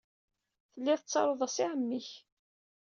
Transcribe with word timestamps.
Tellid 0.73 0.99
tettarud-as 1.01 1.57
i 1.63 1.65
ɛemmi-k. 1.71 2.09